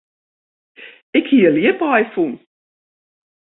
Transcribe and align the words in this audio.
Ik 1.17 1.25
hie 1.29 1.45
in 1.49 1.55
ljipaai 1.61 2.03
fûn. 2.13 2.33